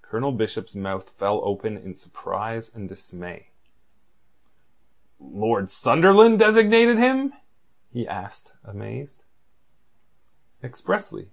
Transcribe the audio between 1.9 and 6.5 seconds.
surprise and dismay. "Lord Sunderland